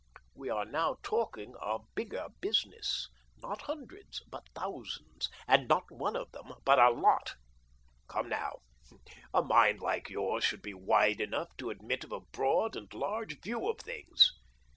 We 0.33 0.49
are 0.49 0.65
now 0.65 0.95
talking 1.03 1.53
of 1.61 1.93
bigger 1.93 2.25
business— 2.39 3.07
not 3.43 3.61
hundreds, 3.61 4.21
but 4.31 4.49
thousands, 4.55 5.29
and 5.47 5.67
not 5.67 5.91
one 5.91 6.15
of 6.15 6.31
them, 6.31 6.55
but 6.65 6.79
a 6.79 6.89
lot. 6.89 7.35
Come 8.07 8.29
now, 8.29 8.61
a 9.31 9.43
mind 9.43 9.79
like 9.79 10.09
yours 10.09 10.43
should 10.43 10.63
be 10.63 10.73
wide 10.73 11.21
enough 11.21 11.55
to 11.57 11.69
admit 11.69 12.03
of 12.03 12.11
a 12.11 12.21
broad 12.21 12.75
and 12.75 12.91
large 12.91 13.39
view 13.41 13.69
of 13.69 13.77
things. 13.77 14.31